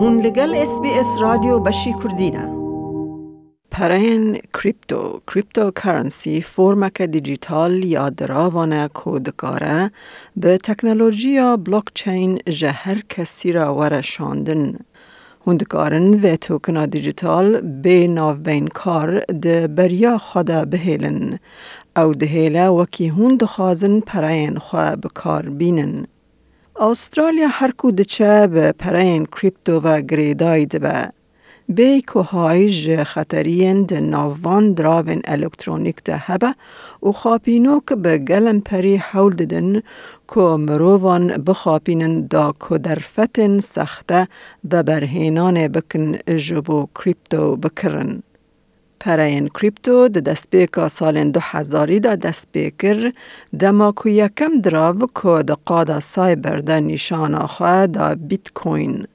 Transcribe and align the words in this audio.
هون 0.00 0.20
لگل 0.20 0.54
اس 0.54 0.80
بی 0.82 0.90
اس 0.90 1.06
رادیو 1.20 1.58
بشی 1.58 1.94
کردینه 2.02 2.48
پرین 3.70 4.38
کریپتو 4.54 5.20
کریپتو 5.26 5.70
کرنسی 5.70 6.42
فرمک 6.42 7.02
دیجیتال 7.02 7.84
یا 7.84 8.10
دراوانه 8.10 8.88
کودکاره 8.88 9.90
به 10.36 10.58
تکنولوژیا 10.58 11.56
بلوکچین 11.56 12.38
جهر 12.48 13.02
کسی 13.08 13.52
را 13.52 13.74
ورشاندن. 13.74 14.74
هندکارن 15.46 16.14
و 16.14 16.36
توکنا 16.36 16.86
دیجیتال 16.86 17.60
به 17.60 18.06
ناو 18.06 18.36
بین 18.36 18.68
کار 18.68 19.20
ده 19.20 19.66
بریا 19.66 20.18
خدا 20.18 20.64
بهیلن 20.64 21.38
او 21.96 22.14
دهیله 22.14 22.68
وکی 22.68 23.08
هند 23.08 23.44
خازن 23.44 24.00
پرین 24.00 24.58
خواه 24.58 24.96
بکار 24.96 25.48
بینن. 25.48 26.06
استرالیا 26.80 27.48
هر 27.50 27.70
کو 27.70 27.90
دچه 27.90 28.46
به 28.46 28.72
پرین 28.72 29.26
کریپتو 29.26 29.80
و 29.80 30.00
گریدای 30.00 30.66
دبه. 30.66 31.12
بی 31.68 32.00
که 32.00 32.18
های 32.18 33.04
خطرین 33.04 33.82
ده 33.82 34.00
ناوان 34.00 34.72
دراوین 34.72 35.22
الکترونیک 35.24 36.04
ده 36.04 36.16
هبه 36.16 36.54
و 37.02 37.12
خاپینو 37.12 37.80
که 37.88 37.96
به 37.96 38.18
گلم 38.18 38.60
پری 38.60 38.96
حول 38.96 39.34
ددن 39.34 39.82
که 40.34 40.40
مرووان 40.40 41.26
بخاپینن 41.28 42.20
دا 42.20 42.54
که 42.68 42.78
در 42.78 42.98
فتن 42.98 43.60
سخته 43.60 44.28
و 44.70 44.82
برهینان 44.82 45.68
جبو 49.06 49.48
کریپتو 49.54 49.96
د 50.14 50.24
دست 50.28 50.46
بیکا 50.50 50.88
سال 50.88 51.16
دو 51.34 51.40
هزاری 51.42 51.98
دا 52.00 52.14
دست 52.14 52.48
بیکر 52.52 53.12
دما 53.60 53.92
که 53.92 54.10
یکم 54.10 54.60
دراو 54.60 55.06
که 55.22 55.42
دا 55.42 55.56
قادا 55.64 56.00
سایبر 56.00 56.58
دا 56.60 56.78
نشان 56.80 57.34
آخواه 57.34 57.86
دا 57.86 58.14
بیت 58.14 58.50
کوین. 58.54 59.06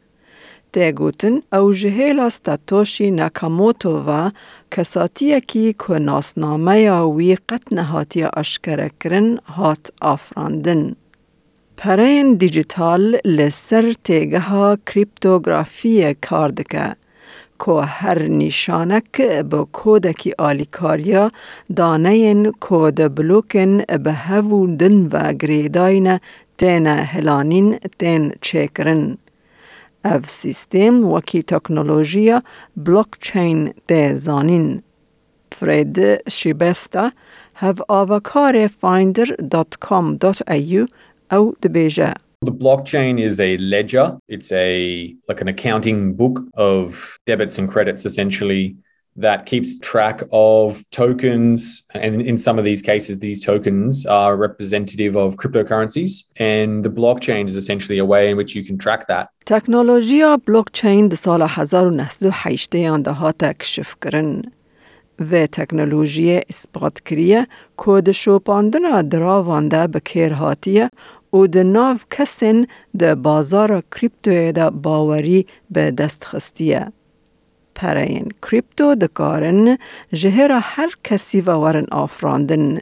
تگوتن 0.73 1.35
او 1.53 1.73
جهیلا 1.73 2.29
ستاتوشی 2.29 3.11
ناکاموتو 3.11 4.03
و 4.07 4.29
کساتیه 4.71 5.39
کی 5.39 5.73
که 5.73 5.99
ناسنامه 5.99 6.79
یا 6.79 7.09
وی 7.09 7.35
قط 7.35 7.73
نهاتی 7.73 8.23
اشکره 8.23 8.91
کرن 8.99 9.37
هات 9.57 9.91
آفراندن. 10.01 10.95
پرین 11.77 12.33
دیجیتال 12.33 13.19
لسر 13.25 13.93
تیگه 14.03 14.39
ها 14.39 14.77
کریپتوگرافی 14.85 16.13
کاردکه 16.13 17.02
که 17.59 17.71
هر 17.71 18.21
نشانک 18.21 19.21
به 19.21 19.65
کودکی 19.71 20.33
آلیکاریا 20.37 21.31
دانه 21.75 22.51
کود 22.51 23.15
بلوکن 23.15 23.77
به 23.77 24.13
هفو 24.13 24.67
دن 24.67 25.07
و 25.11 25.33
گریداین 25.33 26.19
تین 26.57 26.87
هلانین 26.87 27.79
تین 27.99 28.33
چکرن. 28.41 29.17
اف 30.05 30.29
سیستم 30.29 31.03
وکی 31.03 31.43
تکنولوژیا 31.43 32.41
بلوکچین 32.77 33.73
ده 33.87 34.15
زانین. 34.15 34.83
فرید 35.51 36.29
شیبستا 36.29 37.11
have 37.61 37.79
avocarefinder.com.au 37.89 40.85
او 41.31 41.55
دبیجه. 41.63 42.13
The 42.42 42.52
blockchain 42.52 43.20
is 43.20 43.40
a 43.40 43.56
ledger. 43.58 44.16
It's 44.28 44.52
a 44.52 45.14
like 45.28 45.40
an 45.40 45.48
accounting 45.48 46.14
book 46.14 46.40
of 46.54 47.18
debits 47.26 47.58
and 47.58 47.68
credits 47.68 48.04
essentially 48.04 48.76
that 49.18 49.46
keeps 49.46 49.78
track 49.80 50.22
of 50.32 50.84
tokens. 50.90 51.84
And 51.94 52.22
in 52.22 52.38
some 52.38 52.58
of 52.58 52.64
these 52.64 52.80
cases, 52.80 53.18
these 53.18 53.44
tokens 53.44 54.06
are 54.06 54.36
representative 54.36 55.16
of 55.16 55.36
cryptocurrencies. 55.36 56.24
And 56.36 56.84
the 56.84 56.90
blockchain 56.90 57.46
is 57.46 57.56
essentially 57.56 57.98
a 57.98 58.04
way 58.04 58.30
in 58.30 58.36
which 58.36 58.54
you 58.54 58.64
can 58.64 58.78
track 58.78 59.08
that. 59.08 59.28
تکنولوژیا 59.46 60.36
بلوکچین 60.46 61.08
در 61.08 61.16
سال 61.16 61.42
1908 61.42 62.74
آن 62.74 63.04
هات 63.04 63.44
کشف 63.44 63.94
کرن 64.00 64.42
و 65.19 65.47
تکنولوژی 65.47 66.41
اثبات 66.49 66.99
کریه 66.99 67.47
کود 67.77 68.11
شوپاندن 68.11 69.01
دراوانده 69.01 69.87
بکیر 69.87 70.33
هاتیه 70.33 70.89
و 71.33 71.47
د 71.47 71.57
ناو 71.57 71.97
کسین 72.09 72.67
د 72.99 73.13
بازار 73.27 73.71
کریپتو 73.93 74.51
د 74.57 74.69
باوری 74.69 75.45
به 75.73 75.91
دست 75.91 76.25
خستیه. 76.25 76.91
پرین 77.75 78.31
کریپتو 78.41 78.95
دکارن 78.95 79.77
جهر 80.13 80.51
هر 80.61 80.89
کسی 81.03 81.41
و 81.41 81.51
ورن 81.63 81.85
آفراندن. 81.91 82.79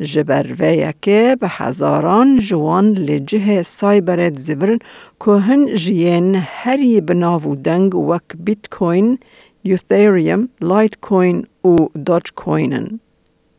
جبر 0.00 0.92
که 1.02 1.36
به 1.40 1.48
هزاران 1.48 2.38
جوان 2.38 2.92
لجه 2.92 3.62
سایبرت 3.62 4.38
زورن 4.38 4.78
که 5.24 5.30
هن 5.30 5.74
جین 5.74 6.34
هری 6.34 7.00
بناو 7.00 7.54
دنگ 7.54 7.94
وک 7.94 8.22
بیت 8.44 8.68
کوین، 8.70 9.18
یوثیریم، 9.64 10.48
لایت 10.60 10.96
کوین 11.00 11.46
و 11.68 11.88
دوج 12.06 12.26
کوینن. 12.40 12.88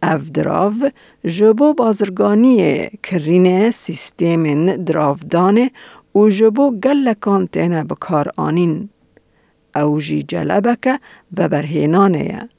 اف 0.02 0.24
دراو 0.36 0.74
جبو 1.36 1.74
بازرگانی 1.74 2.88
کرین 3.04 3.72
سیستم 3.72 4.44
دراودانه 4.76 5.72
و 6.16 6.30
جبو 6.30 6.66
گلکان 6.84 7.48
تینه 7.48 7.84
بکار 7.84 8.28
آنین. 8.38 8.90
او 9.76 10.00
جی 10.00 10.24
جلبکه 10.24 11.00
و 11.38 11.50
برهینانه 11.50 12.50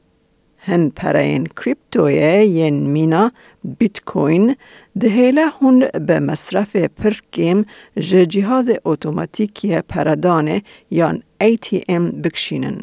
هن 0.62 0.88
پرین 0.88 1.46
کریپتویه 1.56 2.46
ین 2.46 2.76
مینا 2.94 3.32
بیت 3.78 4.00
کوین 4.04 4.56
دهیله 5.00 5.46
هون 5.46 5.86
به 6.06 6.20
مصرف 6.20 6.76
پرکیم 6.76 7.64
جه 7.98 8.26
جهاز 8.26 8.70
اتوماتیکی 8.84 9.80
پردانه 9.80 10.62
یان 10.90 11.22
ATM 11.42 12.04
بکشینن. 12.22 12.78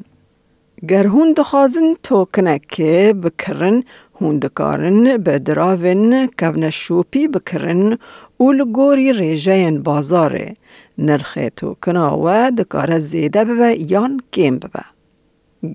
گر 0.86 1.08
هون 1.08 1.34
دخوازن 1.34 1.96
توکنه 2.04 2.60
که 2.70 3.16
بکرن 3.24 3.84
هون 4.22 4.40
دکارن 4.40 5.18
به 5.18 5.40
دراون 5.40 6.28
کون 6.40 6.70
شوپی 6.70 7.28
بکرن 7.28 7.98
و 8.40 8.52
لگوری 8.52 9.14
ریجه 9.14 9.72
بازاره 9.72 10.54
نرخ 10.98 11.38
توکنا 11.56 12.20
و 12.24 12.52
دکاره 12.52 13.00
زیده 13.00 13.46
ببه 13.46 13.82
یان 13.92 14.20
گیم 14.32 14.60
ببه. 14.60 14.84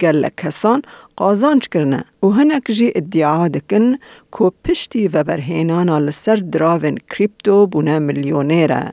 گل 0.00 0.28
کسان 0.36 0.82
قازانچ 1.16 1.66
کرنه 1.68 2.04
و 2.22 2.26
هنک 2.26 2.72
جی 2.72 2.92
ادعا 2.94 3.48
دکن 3.48 3.96
که 4.38 4.52
پشتی 4.64 5.08
و 5.08 5.24
برهینانا 5.24 5.98
لسر 5.98 6.36
دراون 6.36 6.98
کریپتو 7.10 7.66
بونه 7.66 7.98
میلیونیره. 7.98 8.92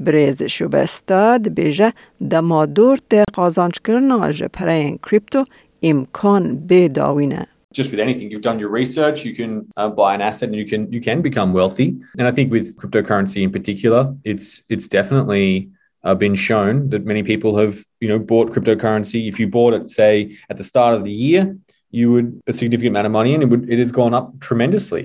بریز 0.00 0.42
شبستاد 0.42 1.48
بیجه 1.48 1.92
دما 2.30 2.66
دور 2.66 2.98
ته 3.10 3.24
قازانچ 3.32 3.78
کرنا 3.84 4.32
جه 4.32 4.48
پرین 4.48 4.98
کریپتو 5.02 5.44
امکان 5.82 6.66
به 6.66 6.88
داوینه. 6.88 7.46
just 7.74 7.90
with 7.90 8.00
anything 8.00 8.30
you've 8.30 8.46
done 8.50 8.58
your 8.58 8.72
research 8.82 9.24
you 9.24 9.34
can 9.34 9.52
uh, 9.76 9.88
buy 9.88 10.14
an 10.14 10.22
asset 10.28 10.48
and 10.48 10.56
you 10.62 10.66
can 10.72 10.82
you 10.96 11.00
can 11.08 11.18
become 11.28 11.52
wealthy 11.52 11.88
and 12.18 12.28
i 12.30 12.32
think 12.36 12.46
with 12.56 12.66
cryptocurrency 12.80 13.40
in 13.46 13.50
particular 13.58 14.02
it's 14.32 14.46
it's 14.74 14.86
definitely 14.98 15.46
uh, 16.06 16.14
been 16.24 16.36
shown 16.48 16.88
that 16.92 17.02
many 17.12 17.22
people 17.30 17.50
have 17.60 17.74
you 18.02 18.08
know 18.10 18.18
bought 18.32 18.52
cryptocurrency 18.54 19.20
if 19.30 19.40
you 19.40 19.46
bought 19.58 19.74
it 19.78 19.90
say 19.90 20.12
at 20.50 20.56
the 20.60 20.66
start 20.72 20.92
of 20.94 21.02
the 21.08 21.16
year 21.26 21.42
you 21.98 22.06
would 22.12 22.28
a 22.46 22.52
significant 22.52 22.92
amount 22.94 23.06
of 23.10 23.12
money 23.20 23.32
and 23.34 23.42
it 23.42 23.48
would 23.52 23.64
it 23.74 23.78
has 23.78 23.92
gone 24.00 24.14
up 24.18 24.26
tremendously 24.46 25.04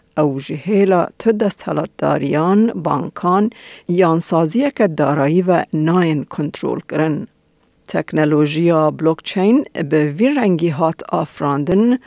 او 0.17 0.39
جهیلا 0.39 1.05
تو 1.19 1.31
دست 1.31 1.65
داریان 1.97 2.67
بانکان 2.67 3.49
یان 3.87 4.19
سازیه 4.19 4.71
که 4.71 4.87
دارایی 4.87 5.41
و 5.41 5.63
ناین 5.73 6.23
کنترول 6.23 6.79
کرن. 6.89 7.27
تکنولوژیا 7.87 8.91
بلوکچین 8.91 9.65
به 9.89 10.05
وی 10.05 10.29
رنگی 10.29 10.69
هات 10.69 11.03
آفراندن 11.09 11.97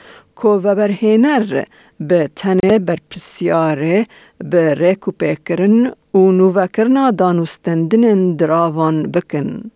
که 0.42 0.48
و 0.48 0.74
برهینر 0.74 1.64
به 2.00 2.30
تنه 2.36 2.78
بر 2.78 2.96
پسیاره 3.10 4.06
به 4.38 4.74
ریکو 4.74 5.10
پیکرن 5.10 5.92
و 6.14 6.30
نووکرنا 6.32 7.10
دانوستندن 7.10 8.36
دراوان 8.36 9.02
بکن. 9.02 9.70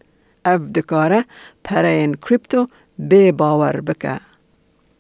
اف 0.45 0.61
دکاره 0.61 1.25
پرین 1.65 2.15
کریپتو 2.15 2.67
به 2.99 3.33
باور 3.33 3.81
بکه. 3.81 4.28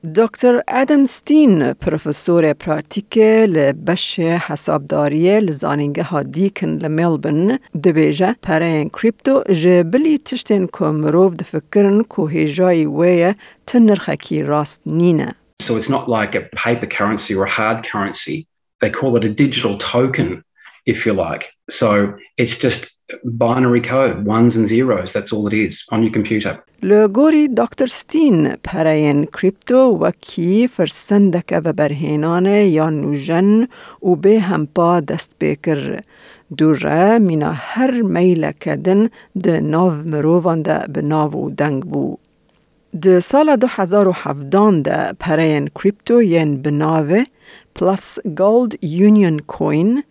دکتر 0.04 0.60
ادم 0.68 1.04
ستین 1.04 1.72
پروفسور 1.72 2.52
پراتیک 2.52 3.18
لبش 3.48 4.18
حسابداری 4.18 5.40
لزانینگه 5.40 6.02
ها 6.02 6.22
دیکن 6.22 6.68
لملبن 6.68 7.58
دبیجه 7.84 8.36
پرین 8.42 8.88
کریپتو 8.88 9.42
جبلی 9.52 10.18
تشتین 10.18 10.66
که 10.66 10.84
مروف 10.84 11.34
دفکرن 11.34 12.04
که 12.16 12.22
هجای 12.22 12.86
ویه 12.86 13.34
تنرخکی 13.66 14.42
راست 14.42 14.80
نینه. 14.86 15.34
So 15.62 15.76
it's 15.76 15.88
not 15.88 16.08
like 16.08 16.34
a 16.34 16.42
paper 16.64 16.86
currency 16.86 17.34
or 17.34 17.44
a 17.44 17.50
hard 17.50 17.84
currency. 17.92 18.46
They 18.80 18.90
call 18.90 19.16
it 19.16 19.24
a 19.24 19.34
digital 19.44 19.78
token, 19.78 20.44
if 20.86 21.06
you 21.06 21.12
like. 21.12 21.44
So 21.70 22.14
it's 22.36 22.56
just 22.58 22.97
binary 23.24 23.80
code, 23.80 24.24
ones 24.24 24.56
and 24.56 24.66
zeros. 24.68 25.12
That's 25.12 25.32
all 25.32 25.46
it 25.46 25.54
is 25.54 25.84
on 25.90 26.02
your 26.02 26.12
computer. 26.12 26.64
لگوری 26.82 27.48
دکتر 27.48 27.86
ستین 27.86 28.48
پرین 28.64 29.24
کریپتو 29.24 29.98
و 30.00 30.10
کی 30.20 30.68
فرسندک 30.68 31.60
و 31.64 31.72
برهینان 31.72 32.46
یا 32.46 32.90
نوژن 32.90 33.68
و 34.02 34.16
به 34.16 34.40
هم 34.40 34.66
پا 34.66 35.00
دست 35.00 35.30
بکر 35.40 36.00
دوره 36.56 37.18
مینا 37.18 37.52
هر 37.52 38.02
میل 38.02 38.50
کدن 38.52 39.08
ده 39.42 39.60
ناو 39.60 39.92
مروان 39.92 40.62
ده 40.62 40.84
به 40.88 41.02
ناو 41.02 41.32
و 41.32 41.50
دنگ 41.50 41.82
بو. 41.82 42.16
ده 43.02 43.20
سال 43.20 43.56
2017 43.56 44.80
ده 44.82 45.12
پرین 45.20 45.68
کریپتو 45.68 46.22
ین 46.22 46.62
بناوه 46.62 47.24
پلس 47.74 48.18
گولد 48.38 48.84
یونیون 48.84 49.38
کوین 49.38 50.02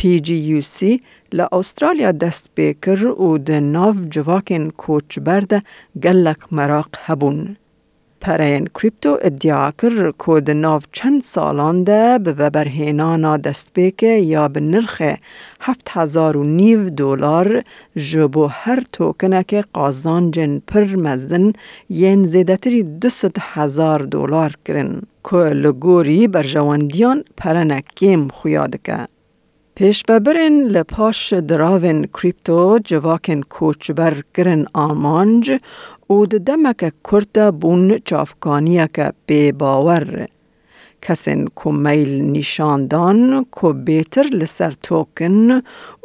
PGUC 0.00 1.00
لأستراليا 1.34 2.10
دست 2.10 2.50
بيكر 2.56 3.06
و 3.06 3.36
ده 3.36 3.58
ناف 3.58 3.96
جواكن 3.96 4.70
کوچ 4.70 5.18
برده 5.18 5.62
گلک 6.02 6.52
مراق 6.52 6.88
هبون. 7.04 7.56
پرین 8.20 8.64
کریپتو 8.74 9.18
ادعا 9.22 9.70
کر 9.70 10.12
که 10.26 10.40
ده 10.40 10.52
ناف 10.52 10.84
چند 10.92 11.22
سالان 11.24 11.84
ده 11.84 12.18
به 12.18 12.32
وبرهینانا 12.38 13.36
دست 13.36 13.70
بیکه 13.74 14.06
یا 14.06 14.48
به 14.48 14.60
نرخ 14.60 15.02
هفت 15.60 15.88
هزار 15.90 16.36
و 16.36 16.44
نیو 16.44 16.90
دولار 16.90 17.62
جبو 17.96 18.46
هر 18.46 18.82
توکنه 18.92 19.44
که 19.44 19.64
قازانجن 19.72 20.58
پر 20.58 20.96
مزن 20.96 21.52
ین 21.90 22.26
زیدتری 22.26 22.82
دوست 22.82 23.36
هزار 23.38 24.02
دولار 24.02 24.52
کرن 24.64 25.02
که 25.30 25.36
لگوری 25.36 26.28
بر 26.28 26.42
جواندیان 26.42 27.24
پرنه 27.36 27.82
کم 27.96 28.28
خویادکه. 28.28 28.96
پیش 28.96 29.13
ببرن 29.80 30.62
لپاش 30.74 31.32
دراون 31.32 32.04
کریپتو 32.04 32.78
جواکن 32.84 33.40
کوچبر 33.40 34.14
کرن 34.34 34.64
آمانج 34.74 35.50
و 36.10 36.26
دمک 36.26 36.92
کرد 37.10 37.60
بون 37.60 37.98
چافکانیه 38.04 38.88
که 38.94 39.12
بی 39.26 39.52
باور. 39.52 40.26
کسین 41.02 41.46
کو 41.46 41.72
میل 41.72 42.24
نشاندان 42.24 43.44
کو 43.50 43.72
بیتر 43.72 44.22
لسر 44.22 44.72
توکن 44.82 45.50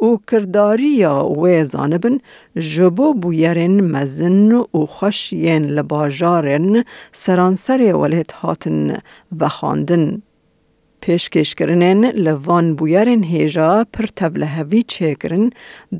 و 0.02 0.16
کرداری 0.30 1.04
و 1.04 1.64
زانبن 1.64 2.18
جبو 2.56 3.14
بویرن 3.14 3.80
مزن 3.80 4.52
و 4.52 4.86
خوشین 4.86 5.66
لباجارن 5.66 6.84
سرانسر 7.12 7.94
ولید 7.96 8.32
هاتن 8.32 8.96
و 9.40 9.48
خاندن. 9.48 10.22
پیشکشکرنن 11.00 12.04
لوان 12.04 12.74
بویرن 12.74 13.22
هیجا 13.22 13.84
پر 13.92 14.06
تولهوی 14.16 14.82
چکرن 14.82 15.50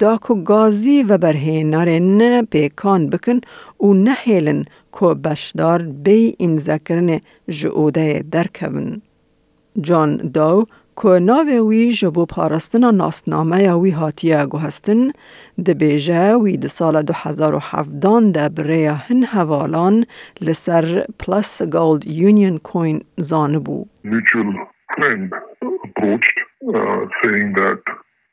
دا 0.00 0.16
کو 0.16 0.34
گازی 0.34 1.02
و 1.02 1.18
برهینارن 1.18 2.46
پیکان 2.46 3.10
بکن 3.10 3.40
و 3.80 3.94
نهیلن 3.94 4.64
کو 4.92 5.14
بشدار 5.14 5.82
بی 5.82 6.36
امزکرن 6.40 7.20
جعوده 7.48 8.24
درکبن. 8.32 9.02
جان 9.80 10.16
داو 10.34 10.64
که 11.02 11.08
ناوی 11.08 11.58
وی 11.58 11.92
جبو 11.92 12.26
پارستنا 12.26 12.90
ناسنامه 12.90 13.72
وی 13.72 13.90
هاتیه 13.90 14.44
گو 14.44 14.58
هستن 14.58 15.10
ده 15.64 15.74
بیجه 15.74 16.34
وی 16.34 16.56
ده 16.56 16.68
سال 16.68 17.02
2017 17.02 18.30
ده 18.32 18.48
بریا 18.48 18.94
هن 18.94 19.24
حوالان 19.24 20.06
لسر 20.40 21.04
پلس 21.18 21.62
گولد 21.62 22.06
یونیون 22.06 22.58
کوین 22.58 23.00
زانبو. 23.16 23.86
Mutual 24.04 24.79
friend 24.96 25.32
approached 25.84 26.38
uh, 26.68 27.00
saying 27.22 27.52
that 27.54 27.82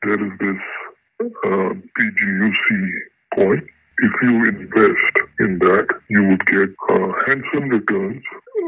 there 0.02 0.24
is 0.26 0.32
this 0.38 0.62
uh, 1.20 1.74
PGUC 1.98 2.90
coin. 3.38 3.68
If 4.00 4.12
you 4.22 4.48
invest 4.48 5.14
in 5.40 5.58
that, 5.58 5.88
you 6.08 6.22
would 6.28 6.46
get 6.46 6.70
uh, 6.88 7.12
handsome 7.26 7.68
returns. 7.68 8.22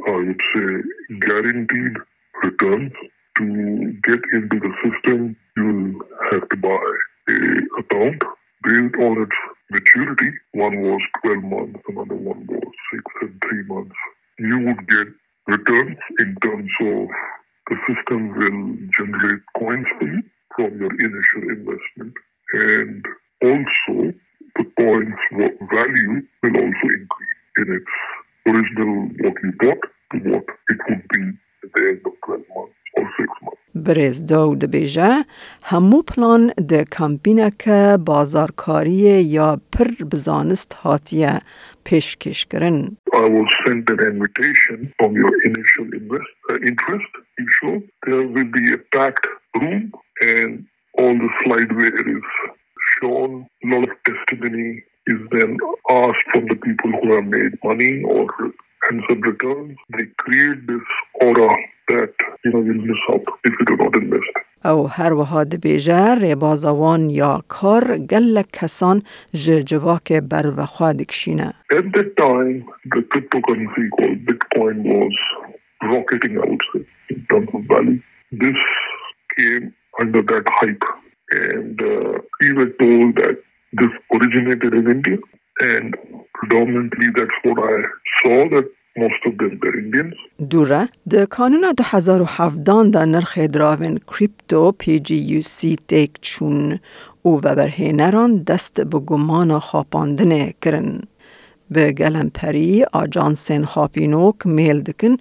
I 0.09 0.11
would 0.11 0.41
say 0.55 1.19
guaranteed 1.21 1.97
returns. 2.43 2.93
To 3.39 3.95
get 4.05 4.21
into 4.35 4.61
the 4.61 4.73
system, 4.85 5.37
you 5.57 5.65
will 5.65 6.07
have 6.31 6.47
to 6.51 6.57
buy 6.57 6.85
a 7.29 7.81
account 7.81 8.23
based 8.63 8.97
on 8.97 9.23
its 9.23 9.37
maturity. 9.71 10.31
One 10.53 10.83
was 10.83 11.01
12 11.25 11.45
months, 11.45 11.81
another 11.89 12.17
one 12.17 12.47
was 12.47 12.73
six 12.93 13.05
and 13.23 13.41
three 13.49 13.63
months. 13.65 13.95
You 14.39 14.59
would 14.67 14.87
get 14.89 15.07
returns 15.47 15.97
in 16.19 16.37
terms 16.43 16.71
of 16.83 17.09
system 17.95 18.33
months. 33.91 34.01
برز 34.01 34.27
دو 34.27 34.55
دبیجه 34.55 35.25
همو 35.63 36.03
پلان 36.03 36.53
ده 36.69 36.85
کمپینه 36.93 37.51
که 37.59 37.99
بازارکاری 38.07 39.23
یا 39.37 39.61
پر 39.73 40.05
بزانست 40.13 40.75
هاتیه 40.75 41.41
پیشکش 41.85 42.47
کرن. 42.47 42.97
I 43.13 43.27
was 43.39 43.51
sent 43.65 43.85
an 43.95 44.01
invitation 44.13 44.79
from 44.99 45.11
your 45.23 45.33
initial 45.51 45.87
uh, 45.97 46.71
interest. 46.71 47.13
You 47.39 47.47
show 47.59 47.75
there 48.07 48.27
will 48.35 48.51
be 48.61 48.67
a 48.79 48.81
packed 48.97 49.27
room 49.61 49.93
and 50.33 50.51
all 50.99 51.15
the 51.25 51.31
slideware 51.41 52.03
is 52.17 52.27
shown. 52.95 53.31
A 53.65 53.67
lot 53.73 53.85
of 53.89 53.95
testimony 54.11 54.71
is 55.13 55.21
then 55.37 55.51
asked 56.03 56.29
from 56.33 56.45
the 56.53 56.59
people 56.67 56.91
who 56.99 57.07
have 57.17 57.29
made 57.39 57.53
money 57.71 57.95
or 58.13 58.23
handsome 58.90 59.22
returns. 59.22 59.78
They 59.98 60.06
create 60.18 60.68
this 60.68 60.86
aura 61.22 61.56
that 61.88 62.14
you 62.44 62.52
know 62.52 62.62
you'll 62.62 62.86
miss 62.86 63.04
out 63.12 63.26
if 63.44 63.54
you 63.60 63.66
do 63.66 63.76
not 63.84 63.96
invest. 63.96 64.34
او 64.66 64.88
هر 64.88 65.14
وها 65.14 65.44
دبیجه 65.44 66.16
ریبازوان 66.16 67.10
یا 67.10 67.44
کار 67.48 67.98
گل 67.98 68.42
کسان 68.54 69.02
جواک 69.66 70.14
بر 70.14 70.54
و 70.58 70.66
خادکشینه. 70.66 71.54
At 71.74 71.86
that 71.94 72.10
time, 72.18 72.66
the 72.94 73.02
cryptocurrency 73.12 73.86
called 73.98 74.20
Bitcoin 74.30 74.78
was 74.84 75.16
rocketing, 75.84 76.38
I 76.38 76.46
would 76.50 76.64
say, 76.74 76.86
in 77.10 77.26
terms 77.30 77.50
of 77.54 77.62
value. 77.74 78.02
This 78.32 78.58
came 79.38 79.74
under 80.02 80.22
that 80.22 80.46
hype. 80.60 80.86
And 81.32 81.82
uh, 81.82 82.20
we 82.42 82.54
were 82.54 82.72
told 82.84 83.16
that 83.22 83.38
this 83.74 83.92
originated 84.16 84.74
in 84.74 84.86
India. 84.96 85.18
And 85.60 85.96
predominantly, 86.34 87.08
that's 87.16 87.38
what 87.44 87.60
I 87.60 87.76
saw 88.22 88.50
that 88.56 88.68
دوره 90.51 90.81
د 91.13 91.25
کانون 91.35 91.65
2017 91.81 92.91
دا 92.95 93.05
نرخ 93.05 93.39
دراون 93.39 93.99
کریپتو 94.13 94.73
پی 94.79 94.99
جی 94.99 95.17
یو 95.31 95.43
سی 95.43 95.77
تیک 95.93 96.19
چون. 96.21 96.79
او 97.23 97.41
و 97.45 97.55
برهینران 97.55 98.37
دست 98.51 98.81
به 98.81 98.99
گمان 98.99 99.59
خاپاندنه 99.59 100.55
کرن. 100.63 100.91
به 101.71 101.93
گلم 101.93 102.31
پری 102.35 102.85
آجانسین 102.93 103.65
خاپینوک 103.65 104.47
میل 104.47 104.81
دکن 104.81 105.17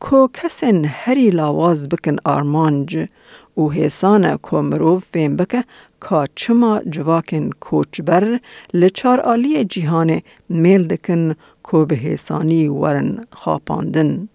کو 0.00 0.28
کسن 0.28 0.84
هری 0.84 1.30
لاواز 1.30 1.88
بکن 1.88 2.16
آرمانج. 2.24 2.98
او 3.54 3.72
حسان 3.72 4.38
مروف 4.52 5.04
فیم 5.12 5.36
بکه 5.36 5.64
کا 6.00 6.24
چما 6.34 6.80
جواکن 6.90 7.50
کوچبر 7.50 8.24
لچار 8.74 9.20
آلی 9.20 9.64
جیهان 9.64 10.20
میل 10.48 10.86
دکن. 10.86 11.32
کو 11.69 11.85
به 11.85 11.95
حسانی 11.95 12.67
ورن 12.67 13.25
خاپاندن. 13.31 14.29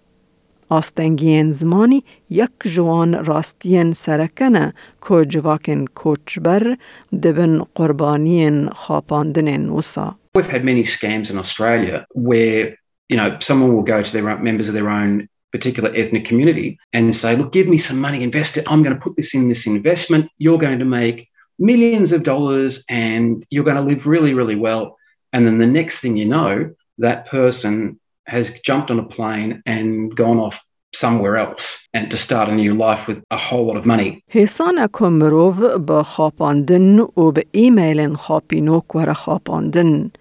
آستنگین 0.69 1.53
زمانی 1.53 2.05
یک 2.31 2.51
جوان 2.65 3.25
راستین 3.25 3.93
سرکنه 3.93 4.75
که 5.09 5.25
جواکن 5.25 5.85
کوچبر 5.85 6.77
دبن 7.23 7.63
قربانین 7.75 8.69
خاپاندن 8.69 9.69
وسا. 9.69 10.17
We've 10.39 10.51
had 10.51 10.65
many 10.65 10.85
scams 10.85 11.31
in 11.31 11.39
Australia 11.39 12.07
where, 12.15 12.77
you 13.09 13.17
know, 13.17 13.37
someone 13.41 13.75
will 13.75 13.89
go 13.95 14.03
to 14.03 14.13
their 14.13 14.29
own, 14.31 14.45
members 14.45 14.69
of 14.69 14.75
their 14.75 14.89
own 14.89 15.29
particular 15.53 15.91
ethnic 15.97 16.25
community 16.25 16.79
and 16.93 17.17
say, 17.17 17.37
look, 17.37 17.53
give 17.53 17.67
me 17.67 17.79
some 17.79 18.01
money, 18.01 18.23
invest 18.23 18.57
it. 18.57 18.65
I'm 18.71 18.83
going 18.85 18.95
to 18.95 19.03
put 19.07 19.17
this 19.17 19.35
in 19.35 19.49
this 19.49 19.67
investment. 19.67 20.31
You're 20.39 20.59
going 20.67 20.79
to 20.79 20.85
make 21.01 21.29
millions 21.59 22.13
of 22.13 22.23
dollars 22.23 22.85
and 22.89 23.45
you're 23.51 23.65
going 23.65 23.77
to 23.77 23.89
live 23.91 24.07
really, 24.07 24.35
really 24.35 24.57
well. 24.57 24.97
And 25.33 25.47
then 25.47 25.59
the 25.59 25.67
next 25.67 26.01
thing 26.01 26.17
you 26.17 26.27
know, 26.27 26.71
that 26.98 27.26
person 27.28 28.00
has 28.28 28.50
jumped 28.68 28.90
on 28.92 29.00
a 29.00 29.08
plane 29.16 29.62
and 29.66 30.16
gone 30.16 30.40
off 30.40 30.58
somewhere 30.94 31.36
else 31.38 31.88
and 31.94 32.10
to 32.12 32.18
start 32.18 32.50
a 32.50 32.56
new 32.56 32.74
life 32.74 33.08
with 33.08 33.20
a 33.32 33.38
whole 33.38 33.66
lot 33.68 33.78
of 33.78 33.86
money. 33.86 34.24
حسان 34.28 34.88
کمروف 34.94 35.62
با 35.62 36.04
خاپاندن 36.04 37.00
و 37.00 37.32
به 37.32 37.44
ایمیل 37.52 38.14
خاپینوک 38.14 38.96
ور 38.96 39.14
خاپاندن 39.14 40.12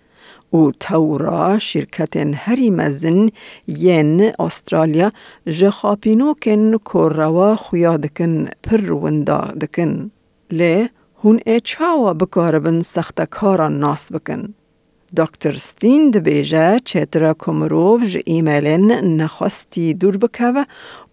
و 0.53 0.71
تورا 0.81 1.59
شرکت 1.59 2.17
هری 2.17 2.71
مزن 2.71 3.31
ین 3.69 4.33
استرالیا 4.39 5.11
جه 5.47 5.71
خاپینوکن 5.71 6.77
کوروا 6.77 7.57
خویادکن 7.57 8.45
پر 8.63 8.91
وندا 8.93 9.41
دکن. 9.61 10.11
لی 10.51 10.89
هون 11.25 11.41
ای 11.47 11.61
چاوا 11.61 12.15
بکاربن 12.15 12.83
سخت 12.83 13.21
کارا 13.21 13.69
ناس 13.69 14.13
بکن. 14.13 14.55
دکتر 15.17 15.59
ستین 15.59 16.11
دبیجه 16.11 16.79
چترا 16.85 17.35
کمروف 17.39 18.03
جه 18.05 18.23
ایمیلین 18.25 18.93
نخواستی 18.93 19.95
دور 19.95 20.17
بکوه 20.17 20.65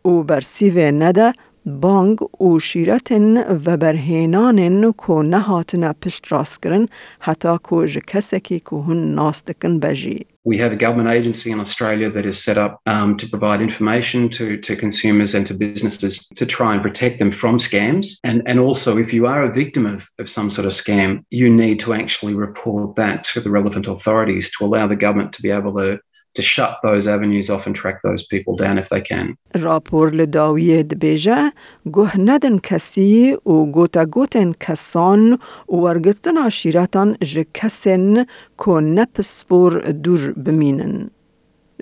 و 0.05 0.23
برسیوه 0.23 0.91
نده 0.91 1.33
بانگ 1.66 2.42
و 2.42 2.58
شیرتن 2.58 3.36
و 3.66 3.76
برهینانن 3.76 4.92
کو 4.92 5.22
نهاتن 5.22 5.92
پشت 5.92 6.32
راست 6.32 6.62
کرن 6.62 6.88
حتی 7.20 7.58
کو 7.62 7.86
جه 7.86 8.00
کسکی 8.06 8.60
که 8.60 8.76
هن 8.76 9.14
ناستکن 9.14 9.80
بجی. 9.80 10.26
We 10.48 10.58
have 10.58 10.70
a 10.70 10.76
government 10.76 11.08
agency 11.08 11.50
in 11.50 11.58
Australia 11.58 12.08
that 12.08 12.24
is 12.24 12.40
set 12.40 12.56
up 12.56 12.80
um, 12.86 13.16
to 13.16 13.26
provide 13.28 13.60
information 13.60 14.28
to, 14.38 14.56
to 14.66 14.76
consumers 14.76 15.34
and 15.34 15.44
to 15.48 15.54
businesses 15.54 16.24
to 16.36 16.46
try 16.46 16.70
and 16.74 16.82
protect 16.88 17.18
them 17.18 17.32
from 17.32 17.58
scams. 17.58 18.06
And, 18.22 18.42
and 18.46 18.60
also, 18.60 18.96
if 18.96 19.12
you 19.12 19.26
are 19.26 19.42
a 19.42 19.52
victim 19.52 19.84
of, 19.86 20.06
of 20.20 20.30
some 20.30 20.48
sort 20.52 20.66
of 20.70 20.72
scam, 20.72 21.24
you 21.30 21.48
need 21.50 21.80
to 21.80 21.94
actually 21.94 22.34
report 22.34 22.94
that 22.94 23.24
to 23.30 23.40
the 23.40 23.50
relevant 23.50 23.88
authorities 23.88 24.52
to 24.52 24.64
allow 24.66 24.86
the 24.86 25.02
government 25.04 25.32
to 25.32 25.42
be 25.42 25.50
able 25.50 25.74
to 25.82 25.98
to 26.36 26.42
shut 26.42 26.72
those 26.82 27.08
avenues 27.08 27.48
off 27.54 27.66
and 27.66 27.74
track 27.74 27.98
those 28.02 28.22
people 28.32 28.54
down 28.56 28.78
if 28.78 28.88
they 28.88 29.00
can. 29.00 29.36
راپور 29.54 30.10
لداویه 30.10 30.82
دبیجه 30.82 31.52
گوه 31.92 32.20
ندن 32.20 32.58
کسی 32.58 33.36
و 33.46 33.64
گوتا 33.64 34.04
گوتن 34.04 34.52
کسان 34.60 35.38
و 35.68 35.76
ورگتن 35.76 36.36
عشیرتان 36.46 37.16
جه 37.22 37.46
کسن 37.54 38.24
که 38.64 38.70
نپسپور 38.70 39.80
دور 39.80 40.32
بمینن. 40.32 41.10